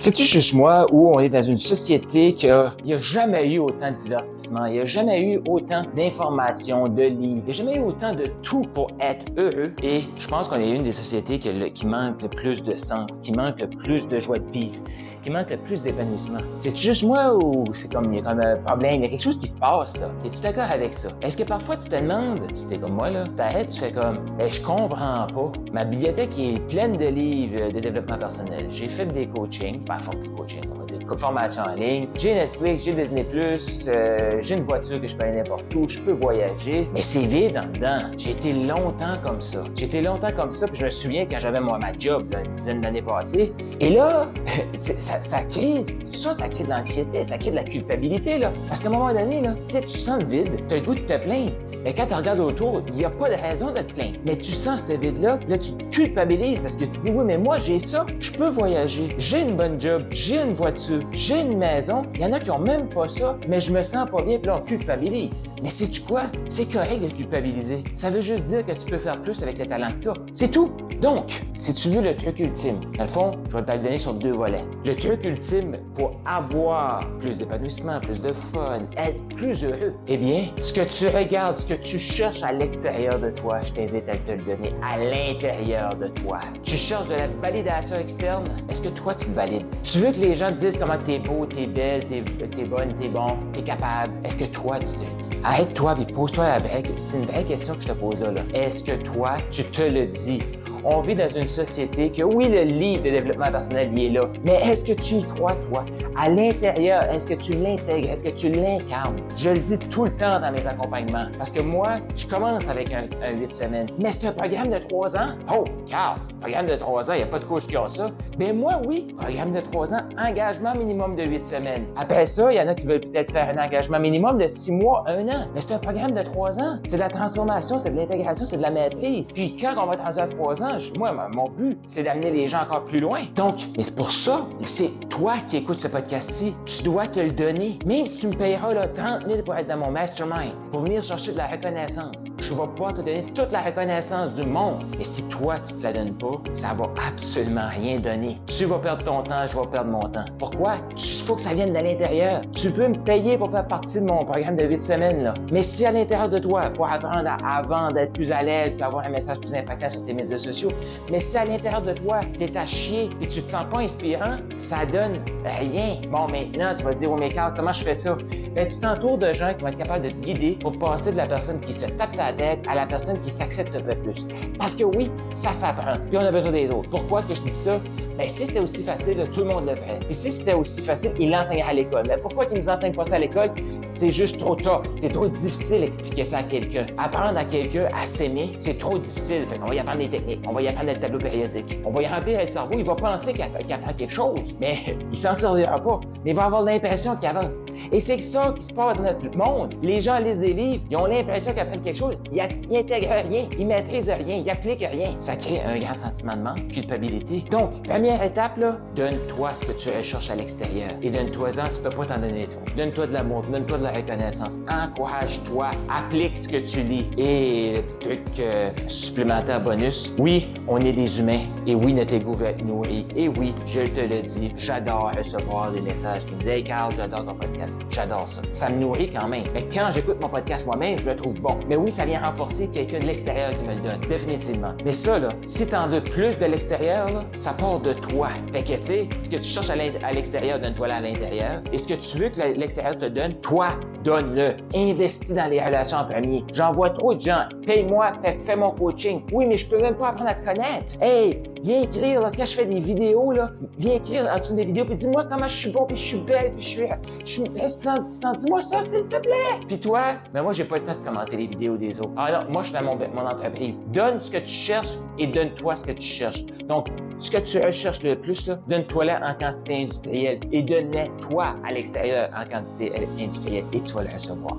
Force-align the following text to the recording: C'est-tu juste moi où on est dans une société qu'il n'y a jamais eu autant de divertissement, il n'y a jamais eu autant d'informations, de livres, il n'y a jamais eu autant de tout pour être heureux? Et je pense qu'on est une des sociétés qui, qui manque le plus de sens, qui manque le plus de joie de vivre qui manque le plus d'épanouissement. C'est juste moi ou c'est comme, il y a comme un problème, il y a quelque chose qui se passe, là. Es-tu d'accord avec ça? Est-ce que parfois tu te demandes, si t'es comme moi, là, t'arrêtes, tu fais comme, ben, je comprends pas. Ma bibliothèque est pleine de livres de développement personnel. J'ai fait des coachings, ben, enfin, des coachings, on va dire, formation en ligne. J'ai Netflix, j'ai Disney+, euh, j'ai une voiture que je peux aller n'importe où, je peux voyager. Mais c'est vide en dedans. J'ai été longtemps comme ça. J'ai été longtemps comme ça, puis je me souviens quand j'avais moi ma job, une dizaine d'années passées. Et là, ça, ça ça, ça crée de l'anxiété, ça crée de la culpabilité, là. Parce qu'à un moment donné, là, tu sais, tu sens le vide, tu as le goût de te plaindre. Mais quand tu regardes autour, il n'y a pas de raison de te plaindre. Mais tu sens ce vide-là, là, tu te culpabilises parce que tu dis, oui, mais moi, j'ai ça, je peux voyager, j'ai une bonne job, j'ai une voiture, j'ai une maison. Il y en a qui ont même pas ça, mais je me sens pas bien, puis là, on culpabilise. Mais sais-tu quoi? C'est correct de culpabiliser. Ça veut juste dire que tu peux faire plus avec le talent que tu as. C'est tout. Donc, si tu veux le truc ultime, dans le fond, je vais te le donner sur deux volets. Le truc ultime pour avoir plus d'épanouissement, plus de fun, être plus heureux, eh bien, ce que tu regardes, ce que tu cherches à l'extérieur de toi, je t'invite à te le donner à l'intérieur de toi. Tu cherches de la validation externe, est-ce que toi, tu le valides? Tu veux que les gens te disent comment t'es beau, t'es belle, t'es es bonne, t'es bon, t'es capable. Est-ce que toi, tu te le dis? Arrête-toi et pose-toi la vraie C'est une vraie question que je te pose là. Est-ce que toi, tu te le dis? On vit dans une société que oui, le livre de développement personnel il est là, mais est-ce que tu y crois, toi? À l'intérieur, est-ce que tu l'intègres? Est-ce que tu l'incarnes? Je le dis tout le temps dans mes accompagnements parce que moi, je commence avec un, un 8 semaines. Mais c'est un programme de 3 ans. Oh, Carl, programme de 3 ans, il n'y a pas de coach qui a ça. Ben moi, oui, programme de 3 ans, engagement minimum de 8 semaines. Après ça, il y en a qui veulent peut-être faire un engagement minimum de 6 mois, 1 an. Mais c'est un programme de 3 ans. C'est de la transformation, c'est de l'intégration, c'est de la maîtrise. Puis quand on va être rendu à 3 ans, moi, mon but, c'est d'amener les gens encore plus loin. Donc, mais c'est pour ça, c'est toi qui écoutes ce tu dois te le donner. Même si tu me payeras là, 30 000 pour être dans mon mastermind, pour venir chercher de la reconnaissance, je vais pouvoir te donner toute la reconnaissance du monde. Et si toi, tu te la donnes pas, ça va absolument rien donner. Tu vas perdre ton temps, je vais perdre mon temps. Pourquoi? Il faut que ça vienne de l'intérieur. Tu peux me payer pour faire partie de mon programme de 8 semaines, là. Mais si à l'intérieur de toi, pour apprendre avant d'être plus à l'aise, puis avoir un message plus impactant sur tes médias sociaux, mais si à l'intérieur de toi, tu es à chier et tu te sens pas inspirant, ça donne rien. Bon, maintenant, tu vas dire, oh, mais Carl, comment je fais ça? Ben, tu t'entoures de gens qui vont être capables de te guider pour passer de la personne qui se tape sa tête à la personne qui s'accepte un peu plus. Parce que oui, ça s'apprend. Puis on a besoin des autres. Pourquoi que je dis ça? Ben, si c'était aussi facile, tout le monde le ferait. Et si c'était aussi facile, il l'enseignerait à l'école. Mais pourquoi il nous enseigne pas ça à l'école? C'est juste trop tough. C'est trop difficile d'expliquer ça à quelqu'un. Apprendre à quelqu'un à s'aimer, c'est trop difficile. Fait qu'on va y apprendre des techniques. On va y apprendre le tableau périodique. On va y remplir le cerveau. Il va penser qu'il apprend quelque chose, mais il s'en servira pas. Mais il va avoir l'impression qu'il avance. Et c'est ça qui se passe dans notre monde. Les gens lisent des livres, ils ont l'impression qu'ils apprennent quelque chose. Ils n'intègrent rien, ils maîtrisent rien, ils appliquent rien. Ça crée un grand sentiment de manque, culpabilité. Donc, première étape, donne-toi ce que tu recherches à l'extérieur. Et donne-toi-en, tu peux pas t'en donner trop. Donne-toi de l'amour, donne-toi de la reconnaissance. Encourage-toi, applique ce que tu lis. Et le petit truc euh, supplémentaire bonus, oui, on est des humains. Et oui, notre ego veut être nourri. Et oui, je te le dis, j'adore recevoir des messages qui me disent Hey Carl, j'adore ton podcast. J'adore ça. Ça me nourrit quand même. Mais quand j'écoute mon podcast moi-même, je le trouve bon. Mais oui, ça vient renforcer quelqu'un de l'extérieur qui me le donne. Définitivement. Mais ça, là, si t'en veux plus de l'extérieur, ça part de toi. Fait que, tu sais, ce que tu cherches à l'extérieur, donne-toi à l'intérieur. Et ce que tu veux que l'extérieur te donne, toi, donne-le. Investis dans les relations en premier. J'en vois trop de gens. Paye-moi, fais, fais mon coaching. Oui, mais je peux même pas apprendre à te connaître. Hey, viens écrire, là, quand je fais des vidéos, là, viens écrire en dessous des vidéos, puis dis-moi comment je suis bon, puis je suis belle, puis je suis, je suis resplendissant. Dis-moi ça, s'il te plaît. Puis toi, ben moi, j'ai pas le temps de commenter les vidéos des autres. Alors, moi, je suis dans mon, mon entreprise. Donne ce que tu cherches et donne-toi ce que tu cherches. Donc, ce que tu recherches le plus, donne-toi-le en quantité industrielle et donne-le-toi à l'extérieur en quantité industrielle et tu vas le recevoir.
C'est-tu 0.00 0.22
juste 0.22 0.54
moi 0.54 0.86
où 0.92 1.12
on 1.12 1.18
est 1.18 1.28
dans 1.28 1.42
une 1.42 1.56
société 1.56 2.32
qu'il 2.32 2.54
n'y 2.84 2.94
a 2.94 2.98
jamais 2.98 3.52
eu 3.52 3.58
autant 3.58 3.90
de 3.90 3.96
divertissement, 3.96 4.66
il 4.66 4.74
n'y 4.74 4.80
a 4.80 4.84
jamais 4.84 5.20
eu 5.20 5.40
autant 5.48 5.82
d'informations, 5.96 6.86
de 6.86 7.02
livres, 7.02 7.42
il 7.42 7.44
n'y 7.46 7.50
a 7.50 7.52
jamais 7.52 7.74
eu 7.74 7.80
autant 7.80 8.14
de 8.14 8.26
tout 8.44 8.62
pour 8.74 8.92
être 9.00 9.26
heureux? 9.36 9.72
Et 9.82 10.02
je 10.16 10.28
pense 10.28 10.46
qu'on 10.46 10.60
est 10.60 10.70
une 10.70 10.84
des 10.84 10.92
sociétés 10.92 11.40
qui, 11.40 11.50
qui 11.72 11.84
manque 11.84 12.22
le 12.22 12.28
plus 12.28 12.62
de 12.62 12.74
sens, 12.74 13.18
qui 13.18 13.32
manque 13.32 13.58
le 13.58 13.66
plus 13.66 14.06
de 14.06 14.20
joie 14.20 14.38
de 14.38 14.48
vivre 14.48 14.80
qui 15.22 15.30
manque 15.30 15.50
le 15.50 15.56
plus 15.56 15.82
d'épanouissement. 15.82 16.40
C'est 16.58 16.76
juste 16.76 17.02
moi 17.02 17.36
ou 17.36 17.64
c'est 17.74 17.92
comme, 17.92 18.12
il 18.12 18.18
y 18.18 18.20
a 18.20 18.22
comme 18.22 18.40
un 18.40 18.56
problème, 18.56 18.96
il 18.96 19.02
y 19.02 19.06
a 19.06 19.08
quelque 19.08 19.22
chose 19.22 19.38
qui 19.38 19.46
se 19.46 19.58
passe, 19.58 20.00
là. 20.00 20.08
Es-tu 20.24 20.40
d'accord 20.40 20.70
avec 20.70 20.94
ça? 20.94 21.10
Est-ce 21.22 21.36
que 21.36 21.42
parfois 21.42 21.76
tu 21.76 21.88
te 21.88 21.96
demandes, 21.96 22.40
si 22.54 22.68
t'es 22.68 22.78
comme 22.78 22.94
moi, 22.94 23.10
là, 23.10 23.24
t'arrêtes, 23.36 23.70
tu 23.70 23.80
fais 23.80 23.92
comme, 23.92 24.18
ben, 24.38 24.50
je 24.50 24.60
comprends 24.60 25.26
pas. 25.26 25.52
Ma 25.72 25.84
bibliothèque 25.84 26.38
est 26.38 26.60
pleine 26.68 26.96
de 26.96 27.06
livres 27.06 27.72
de 27.72 27.80
développement 27.80 28.18
personnel. 28.18 28.66
J'ai 28.70 28.88
fait 28.88 29.06
des 29.06 29.26
coachings, 29.26 29.80
ben, 29.88 29.96
enfin, 29.98 30.12
des 30.20 30.28
coachings, 30.28 30.68
on 30.70 30.78
va 30.78 30.84
dire, 30.84 30.98
formation 31.18 31.62
en 31.62 31.74
ligne. 31.74 32.06
J'ai 32.14 32.34
Netflix, 32.34 32.84
j'ai 32.84 32.92
Disney+, 32.92 33.26
euh, 33.34 34.38
j'ai 34.40 34.54
une 34.54 34.62
voiture 34.62 35.00
que 35.00 35.08
je 35.08 35.16
peux 35.16 35.24
aller 35.24 35.38
n'importe 35.38 35.74
où, 35.74 35.88
je 35.88 35.98
peux 35.98 36.12
voyager. 36.12 36.88
Mais 36.92 37.02
c'est 37.02 37.26
vide 37.26 37.58
en 37.58 37.66
dedans. 37.72 38.10
J'ai 38.16 38.30
été 38.30 38.52
longtemps 38.52 39.16
comme 39.22 39.40
ça. 39.40 39.64
J'ai 39.74 39.86
été 39.86 40.00
longtemps 40.00 40.32
comme 40.36 40.52
ça, 40.52 40.66
puis 40.66 40.76
je 40.76 40.84
me 40.84 40.90
souviens 40.90 41.26
quand 41.26 41.38
j'avais 41.40 41.60
moi 41.60 41.78
ma 41.78 41.92
job, 41.98 42.26
une 42.44 42.54
dizaine 42.56 42.80
d'années 42.80 43.02
passées. 43.02 43.52
Et 43.80 43.90
là, 43.90 44.28
ça, 44.76 44.92
ça 44.98 45.20
ça, 45.22 46.32
ça 46.32 46.48
crée 46.48 46.62
de 46.64 46.70
l'anxiété, 46.70 47.24
ça 47.24 47.38
crée 47.38 47.50
de 47.50 47.56
la 47.56 47.64
culpabilité, 47.64 48.38
là. 48.38 48.50
Parce 48.68 48.80
qu'à 48.80 48.88
un 48.88 48.92
moment 48.92 49.12
donné, 49.12 49.40
là, 49.40 49.54
tu 49.66 49.74
sais, 49.74 49.80
tu 49.80 49.98
sens 49.98 50.20
le 50.20 50.26
vide, 50.26 50.50
tu 50.68 50.74
as 50.74 50.78
le 50.78 50.84
goût 50.84 50.94
de 50.94 51.00
te 51.00 51.18
plaindre. 51.18 51.52
Mais 51.84 51.94
quand 51.94 52.06
tu 52.06 52.14
regardes 52.14 52.40
autour, 52.40 52.82
il 52.88 52.94
n'y 52.94 53.04
a 53.04 53.10
pas 53.10 53.28
de 53.28 53.34
raison 53.34 53.68
de 53.70 53.78
te 53.80 53.92
plaindre. 53.94 54.18
Mais 54.26 54.36
tu 54.36 54.50
sens 54.50 54.84
ce 54.86 54.92
vide-là, 54.92 55.38
là, 55.48 55.58
tu 55.58 55.72
te 55.72 55.84
culpabilises 55.94 56.60
parce 56.60 56.76
que 56.76 56.84
tu 56.84 57.00
dis, 57.00 57.10
oui, 57.10 57.24
mais 57.24 57.38
moi, 57.38 57.58
j'ai 57.58 57.78
ça, 57.78 58.04
je 58.20 58.32
peux 58.32 58.48
voyager, 58.48 59.08
j'ai 59.18 59.40
une 59.42 59.56
bonne 59.56 59.77
job, 59.78 60.04
j'ai 60.10 60.40
une 60.40 60.52
voiture, 60.52 61.02
j'ai 61.12 61.40
une 61.40 61.58
maison. 61.58 62.02
Il 62.14 62.20
y 62.20 62.24
en 62.24 62.32
a 62.32 62.40
qui 62.40 62.50
ont 62.50 62.58
même 62.58 62.88
pas 62.88 63.08
ça, 63.08 63.36
mais 63.48 63.60
je 63.60 63.72
me 63.72 63.82
sens 63.82 64.08
pas 64.10 64.22
bien, 64.22 64.38
puis 64.38 64.46
là, 64.46 64.60
on 64.62 64.64
culpabilise. 64.64 65.54
Mais 65.62 65.70
sais-tu 65.70 66.00
quoi? 66.02 66.24
C'est 66.48 66.70
correct 66.70 67.00
de 67.00 67.08
culpabiliser. 67.08 67.84
Ça 67.94 68.10
veut 68.10 68.20
juste 68.20 68.48
dire 68.48 68.66
que 68.66 68.72
tu 68.72 68.86
peux 68.90 68.98
faire 68.98 69.20
plus 69.22 69.42
avec 69.42 69.58
le 69.58 69.66
talent 69.66 69.88
que 69.88 70.02
tu 70.02 70.08
as. 70.10 70.14
C'est 70.32 70.50
tout. 70.50 70.72
Donc, 71.00 71.44
si 71.54 71.72
tu 71.74 71.90
veux 71.90 72.02
le 72.02 72.16
truc 72.16 72.40
ultime, 72.40 72.80
dans 72.96 73.04
le 73.04 73.08
fond, 73.08 73.32
je 73.48 73.56
vais 73.56 73.64
te 73.64 73.72
le 73.72 73.78
donner 73.78 73.98
sur 73.98 74.14
deux 74.14 74.32
volets. 74.32 74.64
Le 74.84 74.94
truc 74.94 75.24
ultime 75.24 75.76
pour 75.94 76.12
avoir 76.26 77.00
plus 77.18 77.38
d'épanouissement, 77.38 78.00
plus 78.00 78.20
de 78.20 78.32
fun, 78.32 78.80
être 78.96 79.20
plus 79.36 79.64
heureux, 79.64 79.94
eh 80.08 80.16
bien, 80.16 80.46
ce 80.60 80.72
que 80.72 80.82
tu 80.82 81.06
regardes, 81.14 81.56
ce 81.56 81.66
que 81.66 81.74
tu 81.74 81.98
cherches 81.98 82.42
à 82.42 82.52
l'extérieur 82.52 83.18
de 83.20 83.30
toi, 83.30 83.60
je 83.62 83.72
t'invite 83.72 84.08
à 84.08 84.16
te 84.16 84.32
le 84.32 84.38
donner 84.38 84.74
à 84.82 84.98
l'intérieur 84.98 85.94
de 85.96 86.08
toi. 86.08 86.38
Tu 86.62 86.76
cherches 86.76 87.08
de 87.08 87.14
la 87.14 87.28
validation 87.40 87.96
externe, 87.96 88.48
est-ce 88.68 88.82
que 88.82 88.88
toi, 88.88 89.14
tu 89.14 89.28
le 89.28 89.34
valides? 89.34 89.67
Tu 89.84 90.00
veux 90.00 90.10
que 90.10 90.18
les 90.18 90.34
gens 90.34 90.48
te 90.48 90.58
disent 90.58 90.76
comment 90.76 90.98
t'es 90.98 91.18
beau, 91.18 91.46
t'es 91.46 91.66
belle, 91.66 92.04
t'es 92.06 92.18
es 92.18 92.64
bonne, 92.64 92.94
t'es 92.94 93.08
bon, 93.08 93.38
t'es 93.52 93.62
capable. 93.62 94.12
Est-ce 94.24 94.36
que 94.36 94.44
toi, 94.44 94.78
tu 94.78 94.86
te 94.86 95.00
le 95.00 95.18
dis? 95.18 95.30
Arrête-toi 95.44 95.96
et 96.00 96.12
pose-toi 96.12 96.46
la 96.46 96.58
vraie 96.58 96.82
C'est 96.98 97.16
une 97.16 97.24
vraie 97.24 97.44
question 97.44 97.74
que 97.74 97.82
je 97.82 97.88
te 97.88 97.92
pose 97.92 98.20
là. 98.20 98.32
Est-ce 98.52 98.84
que 98.84 98.92
toi, 99.02 99.36
tu 99.50 99.64
te 99.64 99.82
le 99.82 100.06
dis? 100.06 100.42
On 100.84 101.00
vit 101.00 101.14
dans 101.14 101.28
une 101.28 101.46
société 101.46 102.10
que 102.10 102.22
oui, 102.22 102.48
le 102.48 102.62
livre 102.62 103.02
de 103.02 103.10
développement 103.10 103.50
personnel 103.50 103.90
il 103.92 104.04
est 104.04 104.10
là, 104.10 104.28
mais 104.44 104.60
est-ce 104.62 104.84
que 104.84 104.92
tu 104.92 105.16
y 105.16 105.24
crois, 105.24 105.56
toi? 105.70 105.84
À 106.20 106.28
l'intérieur, 106.28 107.04
est-ce 107.04 107.28
que 107.28 107.34
tu 107.34 107.52
l'intègres? 107.52 108.10
Est-ce 108.10 108.24
que 108.24 108.30
tu 108.30 108.48
l'incarnes? 108.48 109.20
Je 109.36 109.50
le 109.50 109.58
dis 109.58 109.78
tout 109.78 110.04
le 110.04 110.10
temps 110.16 110.40
dans 110.40 110.50
mes 110.50 110.66
accompagnements 110.66 111.26
parce 111.38 111.52
que 111.52 111.60
moi, 111.60 111.98
je 112.16 112.26
commence 112.26 112.68
avec 112.68 112.92
un, 112.92 113.04
un 113.24 113.38
8 113.38 113.54
semaines. 113.54 113.88
Mais 114.00 114.10
c'est 114.10 114.26
un 114.26 114.32
programme 114.32 114.70
de 114.70 114.78
3 114.78 115.16
ans. 115.16 115.28
Oh, 115.54 115.62
Carl, 115.86 116.18
programme 116.40 116.66
de 116.66 116.74
3 116.74 117.10
ans, 117.12 117.14
il 117.14 117.18
n'y 117.18 117.22
a 117.22 117.26
pas 117.26 117.38
de 117.38 117.44
coach 117.44 117.68
qui 117.68 117.76
a 117.76 117.86
ça. 117.86 118.10
Ben 118.36 118.58
moi, 118.58 118.82
oui, 118.84 119.14
programme 119.16 119.52
de 119.52 119.60
3 119.60 119.94
ans, 119.94 120.00
engagement 120.18 120.74
minimum 120.74 121.14
de 121.14 121.22
8 121.22 121.44
semaines. 121.44 121.86
Après 121.96 122.26
ça, 122.26 122.50
il 122.50 122.56
y 122.56 122.60
en 122.60 122.66
a 122.66 122.74
qui 122.74 122.86
veulent 122.86 123.00
peut-être 123.00 123.30
faire 123.30 123.48
un 123.56 123.64
engagement 123.64 124.00
minimum 124.00 124.38
de 124.38 124.46
6 124.48 124.72
mois, 124.72 125.04
1 125.06 125.28
an. 125.28 125.46
Mais 125.54 125.60
c'est 125.60 125.74
un 125.74 125.78
programme 125.78 126.14
de 126.14 126.22
3 126.22 126.58
ans. 126.58 126.78
C'est 126.84 126.96
de 126.96 127.02
la 127.02 127.10
transformation, 127.10 127.78
c'est 127.78 127.92
de 127.92 127.96
l'intégration, 127.96 128.44
c'est 128.44 128.56
de 128.56 128.62
la 128.62 128.72
maîtrise. 128.72 129.30
Puis 129.30 129.56
quand 129.56 129.74
on 129.80 129.86
va 129.86 129.94
être 129.94 130.02
rendu 130.02 130.18
à 130.18 130.26
3 130.26 130.64
ans, 130.64 130.76
moi, 130.96 131.12
mon 131.32 131.48
but, 131.48 131.78
c'est 131.86 132.02
d'amener 132.02 132.32
les 132.32 132.48
gens 132.48 132.62
encore 132.62 132.82
plus 132.86 132.98
loin. 132.98 133.20
Donc, 133.36 133.68
mais 133.76 133.84
c'est 133.84 133.94
pour 133.94 134.10
ça, 134.10 134.40
c'est 134.62 134.90
toi 135.08 135.34
qui 135.46 135.58
écoutes 135.58 135.78
ce 135.78 135.86
tu 136.08 136.82
dois 136.84 137.06
te 137.06 137.20
le 137.20 137.32
donner. 137.32 137.78
Même 137.84 138.06
si 138.06 138.16
tu 138.16 138.28
me 138.28 138.34
payeras 138.34 138.72
là, 138.72 138.88
30 138.88 139.26
000 139.28 139.42
pour 139.42 139.54
être 139.54 139.68
dans 139.68 139.76
mon 139.76 139.90
mastermind, 139.90 140.52
pour 140.70 140.80
venir 140.80 141.02
chercher 141.02 141.32
de 141.32 141.36
la 141.36 141.46
reconnaissance, 141.46 142.28
je 142.38 142.54
vais 142.54 142.66
pouvoir 142.66 142.94
te 142.94 143.00
donner 143.00 143.24
toute 143.34 143.52
la 143.52 143.60
reconnaissance 143.60 144.34
du 144.34 144.44
monde. 144.44 144.82
Et 144.98 145.04
si 145.04 145.28
toi, 145.28 145.56
tu 145.60 145.74
te 145.74 145.82
la 145.82 145.92
donnes 145.92 146.16
pas, 146.16 146.40
ça 146.52 146.68
va 146.74 146.86
absolument 147.06 147.68
rien 147.70 147.98
donner. 147.98 148.40
Tu 148.46 148.64
vas 148.64 148.78
perdre 148.78 149.04
ton 149.04 149.22
temps, 149.22 149.46
je 149.46 149.58
vais 149.58 149.66
perdre 149.66 149.90
mon 149.90 150.08
temps. 150.08 150.24
Pourquoi? 150.38 150.76
Il 150.96 151.24
faut 151.24 151.36
que 151.36 151.42
ça 151.42 151.52
vienne 151.52 151.72
de 151.72 151.78
l'intérieur. 151.78 152.42
Tu 152.52 152.70
peux 152.70 152.88
me 152.88 152.96
payer 152.96 153.36
pour 153.36 153.50
faire 153.50 153.68
partie 153.68 154.00
de 154.00 154.06
mon 154.06 154.24
programme 154.24 154.56
de 154.56 154.64
8 154.64 154.82
semaines, 154.82 155.22
là. 155.22 155.34
Mais 155.52 155.62
si 155.62 155.84
à 155.84 155.92
l'intérieur 155.92 156.30
de 156.30 156.38
toi, 156.38 156.70
pour 156.70 156.90
apprendre 156.90 157.28
avant 157.44 157.90
d'être 157.90 158.14
plus 158.14 158.32
à 158.32 158.42
l'aise, 158.42 158.74
puis 158.74 158.82
avoir 158.82 159.04
un 159.04 159.10
message 159.10 159.38
plus 159.40 159.52
impactant 159.52 159.90
sur 159.90 160.04
tes 160.04 160.14
médias 160.14 160.38
sociaux, 160.38 160.70
mais 161.10 161.20
si 161.20 161.36
à 161.36 161.44
l'intérieur 161.44 161.82
de 161.82 161.92
toi, 161.92 162.20
tu 162.36 162.44
es 162.44 162.56
à 162.56 162.64
chier 162.64 163.10
et 163.20 163.26
tu 163.26 163.42
te 163.42 163.48
sens 163.48 163.66
pas 163.70 163.80
inspirant, 163.80 164.36
ça 164.56 164.86
donne 164.86 165.18
rien. 165.44 165.97
Bon, 166.10 166.26
maintenant, 166.28 166.74
tu 166.74 166.84
vas 166.84 166.94
dire, 166.94 167.10
oh, 167.12 167.16
mais 167.18 167.28
Carl, 167.28 167.52
comment 167.54 167.72
je 167.72 167.82
fais 167.82 167.94
ça? 167.94 168.16
Ben, 168.54 168.66
tu 168.66 168.78
t'entoures 168.78 169.18
de 169.18 169.32
gens 169.32 169.54
qui 169.54 169.62
vont 169.62 169.68
être 169.68 169.78
capables 169.78 170.04
de 170.04 170.10
te 170.10 170.20
guider 170.20 170.58
pour 170.60 170.78
passer 170.78 171.12
de 171.12 171.16
la 171.16 171.26
personne 171.26 171.60
qui 171.60 171.72
se 171.72 171.86
tape 171.86 172.12
sa 172.12 172.32
tête 172.32 172.66
à 172.68 172.74
la 172.74 172.86
personne 172.86 173.20
qui 173.20 173.30
s'accepte 173.30 173.74
un 173.74 173.82
peu 173.82 173.94
plus. 173.94 174.26
Parce 174.58 174.74
que 174.74 174.84
oui, 174.84 175.10
ça 175.30 175.52
s'apprend. 175.52 175.96
Puis 176.08 176.18
on 176.18 176.22
a 176.22 176.32
besoin 176.32 176.52
des 176.52 176.70
autres. 176.70 176.88
Pourquoi 176.90 177.22
que 177.22 177.34
je 177.34 177.42
dis 177.42 177.52
ça? 177.52 177.78
Ben, 178.18 178.26
si 178.26 178.46
c'était 178.46 178.58
aussi 178.58 178.82
facile, 178.82 179.22
tout 179.32 179.40
le 179.40 179.46
monde 179.46 179.66
le 179.66 179.76
ferait. 179.76 180.00
Et 180.10 180.12
si 180.12 180.32
c'était 180.32 180.54
aussi 180.54 180.82
facile, 180.82 181.12
il 181.20 181.30
l'enseignerait 181.30 181.70
à 181.70 181.72
l'école. 181.72 182.02
Mais 182.08 182.16
pourquoi 182.16 182.46
il 182.50 182.58
nous 182.58 182.68
enseigne 182.68 182.92
pas 182.92 183.04
ça 183.04 183.14
à 183.14 183.18
l'école? 183.20 183.50
C'est 183.92 184.10
juste 184.10 184.38
trop 184.38 184.56
tough. 184.56 184.82
C'est 184.96 185.12
trop 185.12 185.28
difficile 185.28 185.82
d'expliquer 185.82 186.24
ça 186.24 186.38
à 186.38 186.42
quelqu'un. 186.42 186.86
Apprendre 186.98 187.38
à 187.38 187.44
quelqu'un 187.44 187.86
à 187.96 188.04
s'aimer, 188.06 188.54
c'est 188.58 188.76
trop 188.76 188.98
difficile. 188.98 189.46
Fait 189.46 189.58
qu'on 189.58 189.66
va 189.66 189.74
y 189.76 189.78
apprendre 189.78 189.98
des 189.98 190.08
techniques. 190.08 190.40
On 190.48 190.52
va 190.52 190.62
y 190.62 190.68
apprendre 190.68 190.92
le 190.92 190.98
tableau 190.98 191.18
périodique. 191.18 191.78
On 191.84 191.90
va 191.90 192.02
y 192.02 192.06
remplir 192.08 192.40
le 192.40 192.46
cerveau. 192.46 192.74
Il 192.76 192.84
va 192.84 192.96
penser 192.96 193.32
qu'il 193.32 193.42
apprend 193.42 193.92
quelque 193.94 194.12
chose, 194.12 194.56
mais 194.60 194.96
il 195.12 195.16
s'en 195.16 195.34
servira 195.34 195.78
pas. 195.78 195.87
Mais 196.24 196.30
il 196.30 196.36
va 196.36 196.44
avoir 196.44 196.62
l'impression 196.62 197.16
qu'il 197.16 197.28
avance. 197.28 197.64
Et 197.92 198.00
c'est 198.00 198.20
ça 198.20 198.52
qui 198.56 198.64
se 198.64 198.72
passe 198.72 198.96
dans 198.96 199.04
notre 199.04 199.36
monde. 199.36 199.74
Les 199.82 200.00
gens 200.00 200.18
lisent 200.18 200.40
des 200.40 200.52
livres, 200.52 200.82
ils 200.90 200.96
ont 200.96 201.06
l'impression 201.06 201.52
qu'ils 201.52 201.60
apprennent 201.60 201.82
quelque 201.82 201.98
chose. 201.98 202.16
Ils 202.32 202.42
n'intègrent 202.70 203.28
rien, 203.28 203.48
ils 203.58 203.66
maîtrisent 203.66 204.10
rien, 204.10 204.36
ils 204.36 204.50
appliquent 204.50 204.86
rien. 204.90 205.14
Ça 205.18 205.36
crée 205.36 205.60
un 205.62 205.78
grand 205.78 205.94
sentiment 205.94 206.36
de 206.36 206.42
manque, 206.42 206.68
culpabilité. 206.68 207.44
Donc, 207.50 207.82
première 207.88 208.22
étape, 208.22 208.58
donne-toi 208.94 209.54
ce 209.54 209.64
que 209.64 209.72
tu 209.72 209.90
recherches 209.90 210.30
à 210.30 210.34
l'extérieur. 210.34 210.90
Et 211.02 211.10
donne-toi-en, 211.10 211.68
tu 211.74 211.80
peux 211.82 211.90
pas 211.90 212.06
t'en 212.06 212.20
donner 212.20 212.46
trop. 212.46 212.60
Donne-toi 212.76 213.06
de 213.06 213.12
l'amour, 213.12 213.42
donne-toi 213.50 213.78
de 213.78 213.84
la 213.84 213.92
reconnaissance. 213.92 214.58
Encourage-toi, 214.70 215.70
applique 215.88 216.36
ce 216.36 216.48
que 216.48 216.58
tu 216.58 216.82
lis. 216.82 217.06
Et 217.16 217.74
le 217.76 217.82
petit 217.82 217.98
truc 217.98 218.20
euh, 218.40 218.70
supplémentaire 218.88 219.62
bonus, 219.62 220.12
oui, 220.18 220.48
on 220.66 220.78
est 220.78 220.92
des 220.92 221.20
humains. 221.20 221.40
Et 221.68 221.74
oui, 221.74 221.92
notre 221.92 222.14
ego 222.14 222.32
veut 222.32 222.46
être 222.46 222.64
nourri. 222.64 223.04
Et 223.14 223.28
oui, 223.28 223.54
je 223.66 223.80
te 223.80 224.00
le 224.00 224.22
dis, 224.22 224.54
j'adore 224.56 225.12
recevoir 225.14 225.70
des 225.70 225.82
messages 225.82 226.24
qui 226.24 226.32
me 226.32 226.38
disent 226.38 226.48
Hey 226.48 226.62
Carl, 226.62 226.90
j'adore 226.96 227.26
ton 227.26 227.34
podcast. 227.34 227.78
J'adore 227.90 228.26
ça. 228.26 228.40
Ça 228.50 228.70
me 228.70 228.76
nourrit 228.76 229.10
quand 229.10 229.28
même. 229.28 229.44
Mais 229.52 229.68
quand 229.70 229.90
j'écoute 229.90 230.16
mon 230.22 230.30
podcast 230.30 230.64
moi-même, 230.64 230.98
je 230.98 231.04
le 231.04 231.14
trouve 231.14 231.38
bon. 231.42 231.60
Mais 231.68 231.76
oui, 231.76 231.92
ça 231.92 232.06
vient 232.06 232.22
renforcer 232.22 232.68
quelqu'un 232.68 233.00
de 233.00 233.04
l'extérieur 233.04 233.50
qui 233.50 233.62
me 233.64 233.74
le 233.74 233.82
donne. 233.82 234.00
Définitivement. 234.08 234.72
Mais 234.82 234.94
ça, 234.94 235.18
là, 235.18 235.28
si 235.44 235.66
t'en 235.66 235.88
veux 235.88 236.00
plus 236.00 236.38
de 236.38 236.46
l'extérieur, 236.46 237.06
ça 237.38 237.52
part 237.52 237.80
de 237.80 237.92
toi. 237.92 238.30
Fait 238.50 238.62
que, 238.62 238.72
tu 238.72 238.84
sais, 238.84 239.08
ce 239.20 239.28
que 239.28 239.36
tu 239.36 239.42
cherches 239.42 239.68
à 239.68 239.76
l'extérieur, 239.76 240.58
donne-toi 240.60 240.86
à 240.86 241.00
l'intérieur. 241.02 241.60
Et 241.70 241.76
ce 241.76 241.86
que 241.86 242.00
tu 242.00 242.16
veux 242.16 242.30
que 242.30 242.58
l'extérieur 242.58 242.96
te 242.96 243.10
donne, 243.10 243.34
toi, 243.42 243.72
donne-le. 244.04 244.56
Investis 244.74 245.34
dans 245.34 245.50
les 245.50 245.60
relations 245.60 245.98
en 245.98 246.06
premier. 246.06 246.44
J'en 246.54 246.70
vois 246.70 246.88
trop 246.88 247.12
de 247.12 247.20
gens. 247.20 247.44
Paye-moi, 247.66 248.14
fais, 248.22 248.36
fais 248.36 248.56
mon 248.56 248.70
coaching. 248.70 249.20
Oui, 249.32 249.44
mais 249.44 249.58
je 249.58 249.66
peux 249.66 249.82
même 249.82 249.96
pas 249.96 250.08
apprendre 250.08 250.30
à 250.30 250.34
te 250.34 250.46
connaître. 250.46 250.94
Hey, 251.02 251.42
viens 251.62 251.82
écrire, 251.82 252.20
là, 252.20 252.30
quand 252.36 252.46
je 252.46 252.54
fais 252.54 252.66
des 252.66 252.80
vidéos, 252.80 253.32
là, 253.32 253.50
viens 253.78 253.94
écrire 253.94 254.30
en 254.32 254.38
dessous 254.38 254.54
des 254.54 254.64
vidéos, 254.64 254.84
puis 254.84 254.96
dis-moi 254.96 255.24
comment 255.24 255.48
je 255.48 255.56
suis 255.56 255.70
bon, 255.70 255.86
puis 255.86 255.96
je 255.96 256.02
suis 256.02 256.18
belle, 256.18 256.52
puis 256.56 256.62
je 256.62 256.68
suis, 256.68 256.86
je 257.20 257.30
suis 257.30 257.48
resplendissant. 257.60 258.34
Dis-moi 258.34 258.62
ça, 258.62 258.82
s'il 258.82 259.06
te 259.08 259.16
plaît. 259.16 259.66
Puis 259.66 259.78
toi, 259.78 260.14
ben 260.32 260.42
moi, 260.42 260.52
j'ai 260.52 260.64
pas 260.64 260.78
le 260.78 260.84
temps 260.84 260.94
de 260.94 261.04
commenter 261.04 261.36
les 261.36 261.46
vidéos 261.46 261.76
des 261.76 262.00
autres. 262.00 262.12
Alors, 262.16 262.48
moi, 262.50 262.62
je 262.62 262.68
suis 262.68 262.78
dans 262.78 262.84
mon, 262.84 262.96
mon 262.96 263.26
entreprise. 263.26 263.86
Donne 263.88 264.20
ce 264.20 264.30
que 264.30 264.38
tu 264.38 264.52
cherches 264.52 264.96
et 265.18 265.26
donne-toi 265.26 265.76
ce 265.76 265.84
que 265.84 265.92
tu 265.92 266.06
cherches. 266.06 266.44
Donc, 266.68 266.88
ce 267.20 267.30
que 267.30 267.38
tu 267.38 267.58
recherches 267.58 268.02
le 268.02 268.16
plus, 268.16 268.50
donne-toi-le 268.68 269.12
en 269.12 269.34
quantité 269.34 269.82
industrielle 269.82 270.40
et 270.52 270.62
donne-le-toi 270.62 271.56
à 271.66 271.72
l'extérieur 271.72 272.30
en 272.36 272.48
quantité 272.48 272.92
industrielle 273.18 273.64
et 273.72 273.80
tu 273.80 273.94
vas 273.94 274.04
le 274.04 274.12
recevoir. 274.12 274.58